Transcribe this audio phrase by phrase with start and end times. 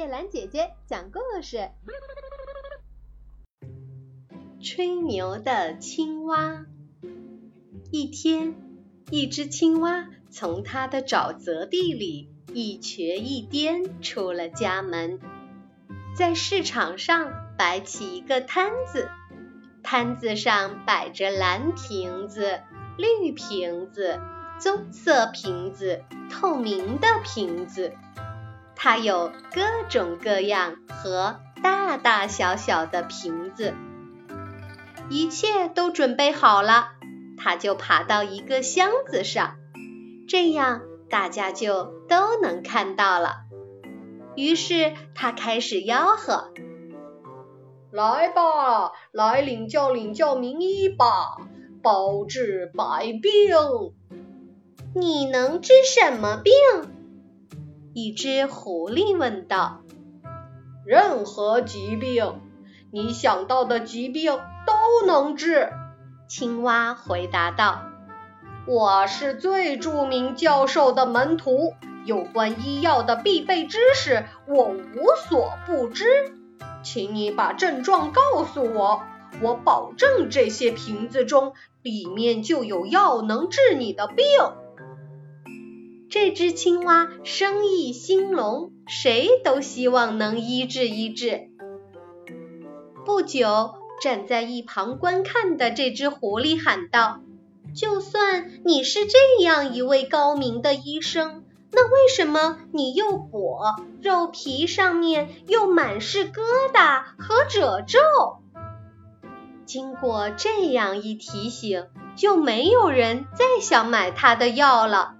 [0.00, 1.68] 叶兰姐姐讲故事。
[4.58, 6.64] 吹牛的青蛙。
[7.90, 8.54] 一天，
[9.10, 15.20] 一只青蛙从它的沼泽地里一瘸一颠出了家门，
[16.16, 19.10] 在市场上摆起一个摊子，
[19.82, 22.62] 摊子上摆着蓝瓶子、
[22.96, 24.18] 绿瓶子、
[24.58, 27.92] 棕色瓶子、透明的瓶子。
[28.82, 29.60] 它有各
[29.90, 33.74] 种各样和大大小小的瓶子，
[35.10, 36.92] 一切都准备好了，
[37.36, 39.58] 它就爬到一个箱子上，
[40.26, 40.80] 这样
[41.10, 43.40] 大家就都能看到了。
[44.34, 46.50] 于是它开始吆喝
[47.92, 51.36] ：“来吧，来领教领教名医吧，
[51.82, 53.92] 包治百病。
[54.94, 56.54] 你能治什么病？”
[57.92, 59.80] 一只狐狸问道
[60.86, 62.40] ：“任何疾病，
[62.92, 65.70] 你想到的疾病都能治。”
[66.28, 67.82] 青蛙回答道
[68.64, 71.74] ：“我是最著名教授的门徒，
[72.04, 76.06] 有关医药的必备知识我无所不知。
[76.84, 79.02] 请你把症状告诉我，
[79.42, 84.24] 我保证这些瓶子中里面就有药能治你的病。”
[86.10, 91.50] 这只青蛙生意兴隆，谁都希望能医治医治。
[93.06, 97.20] 不久，站在一旁观看的这只狐狸喊道
[97.76, 106.42] ：“就算你是这样一位高明的医生，那为什么你又跛，肉皮上面又满是疙
[106.74, 108.00] 瘩和褶皱？”
[109.64, 115.14] 经过这样一提醒，就没有人再想买他的药了。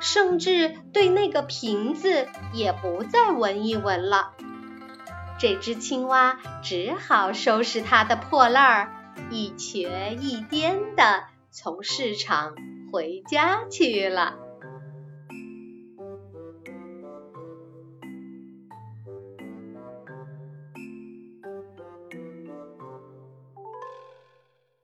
[0.00, 4.32] 甚至对那个瓶子也不再闻一闻了。
[5.38, 8.92] 这只青蛙只好收拾它的破烂儿，
[9.30, 12.54] 一瘸一颠地从市场
[12.90, 14.36] 回家去了。